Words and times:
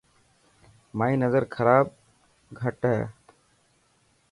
مائي 0.97 1.15
نظر 1.23 1.43
خراب 1.55 1.85
گھٽ 2.59 2.79
هي. 2.91 3.01